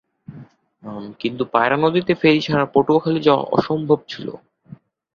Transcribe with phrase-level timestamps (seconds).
[1.21, 4.33] কিন্তু পায়রা নদীতে ফেরি ছাড়া পটুয়াখালী যাওয়া অসম্ভব ছিলো।